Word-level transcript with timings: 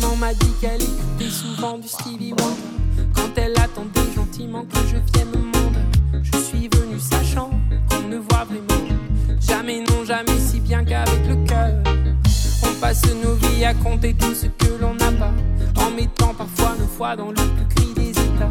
écouté 0.00 1.30
souvent 1.30 1.78
du 1.78 1.88
Stevie 1.88 2.32
Wonder. 2.32 3.06
Quand 3.14 3.30
elle 3.36 3.52
attendait 3.58 4.12
gentiment 4.14 4.64
que 4.64 4.78
je 4.86 4.96
vienne 5.12 5.28
au 5.34 5.38
monde, 5.38 5.76
je 6.22 6.38
suis 6.38 6.68
venu 6.68 6.98
sachant 6.98 7.50
qu'on 7.88 8.08
ne 8.08 8.16
voit 8.16 8.44
vraiment 8.44 8.88
jamais, 9.40 9.80
non, 9.80 10.04
jamais 10.04 10.38
si 10.38 10.60
bien 10.60 10.84
qu'avec 10.84 11.26
le 11.26 11.36
cœur. 11.46 11.82
On 12.64 12.80
passe 12.80 13.02
nos 13.22 13.34
vies 13.34 13.64
à 13.64 13.74
compter 13.74 14.14
tout 14.14 14.34
ce 14.34 14.46
que 14.46 14.72
l'on 14.80 14.94
n'a 14.94 15.12
pas, 15.12 15.32
en 15.82 15.90
mettant 15.90 16.34
parfois 16.34 16.74
nos 16.78 16.86
foi 16.86 17.16
dans 17.16 17.28
le 17.28 17.34
plus 17.34 17.74
gris 17.76 17.94
des 17.94 18.10
états. 18.10 18.50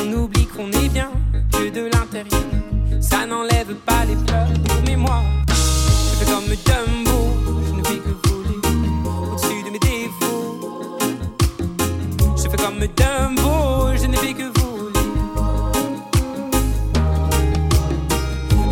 On 0.00 0.12
oublie 0.12 0.46
qu'on 0.46 0.70
est 0.70 0.88
bien 0.88 1.10
que 1.52 1.70
de 1.70 1.90
l'intérieur. 1.92 2.42
Ça 3.00 3.26
n'enlève 3.26 3.74
pas 3.86 4.04
comme 12.58 12.80
Dumbo, 12.96 13.96
je 13.96 14.06
ne 14.06 14.16
fais 14.16 14.34
que 14.34 14.44
voler. 14.58 14.98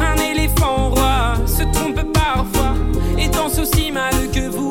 Un 0.00 0.16
éléphant 0.32 0.90
roi 0.90 1.36
se 1.46 1.62
trompe 1.72 2.00
parfois 2.12 2.74
et 3.18 3.28
danse 3.28 3.58
aussi 3.58 3.90
mal 3.92 4.14
que 4.32 4.48
vous 4.48 4.65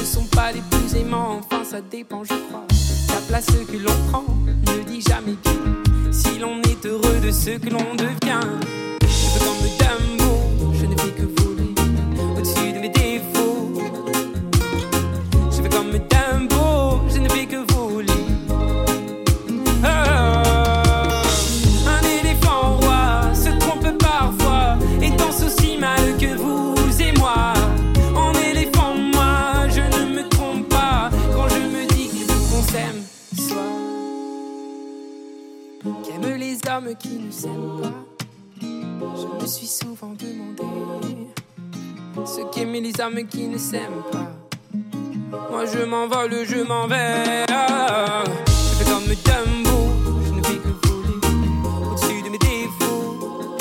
Ce 0.00 0.04
sont 0.04 0.26
pas 0.26 0.52
les 0.52 0.62
plus 0.70 0.96
aimants, 0.96 1.40
enfin 1.40 1.64
ça 1.64 1.80
dépend, 1.80 2.22
je 2.24 2.34
crois. 2.48 2.64
La 3.08 3.20
place 3.28 3.46
que 3.46 3.76
l'on 3.76 4.10
prend 4.10 4.24
ne 4.46 4.84
dit 4.84 5.00
jamais 5.00 5.36
bien 5.42 6.12
si 6.12 6.38
l'on 6.38 6.60
est 6.62 6.86
heureux 6.86 7.20
de 7.22 7.30
ce 7.30 7.50
que 7.58 7.70
l'on 7.70 7.94
devient. 7.94 8.40
Je 9.02 9.38
comme 9.38 9.46
Dumbo, 9.46 9.77
hommes 36.68 36.94
qui 36.98 37.18
ne 37.18 37.30
s'aiment 37.30 37.80
pas. 37.80 37.92
Je 38.60 39.42
me 39.42 39.46
suis 39.46 39.66
souvent 39.66 40.14
demandé 40.18 41.16
ce 42.26 42.40
qu'aiment 42.52 42.72
les 42.72 42.92
hommes 43.00 43.26
qui 43.26 43.48
ne 43.48 43.58
s'aiment 43.58 44.02
pas. 44.12 44.30
Moi 45.50 45.64
je 45.66 45.84
m'envole, 45.84 46.44
je 46.44 46.62
m'en 46.62 46.86
vais. 46.86 47.44
Je 48.46 48.84
fais 48.84 48.90
comme 48.90 49.06
Dumbo, 49.06 49.88
je 50.26 50.32
ne 50.32 50.42
fais 50.42 50.58
que 50.58 50.88
voler 50.88 51.18
au-dessus 51.90 52.22
de 52.22 52.28
mes 52.30 52.38
défauts. 52.38 53.56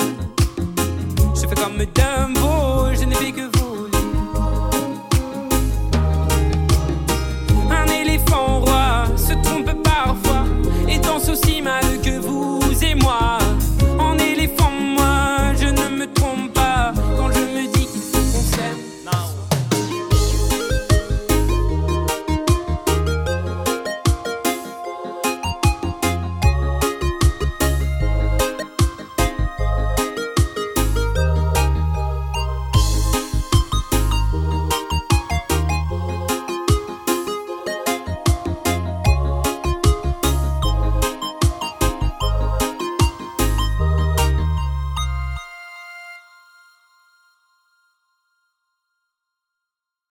Je 1.36 1.48
fais 1.48 1.56
comme 1.56 1.78
Dumbo. 1.78 2.48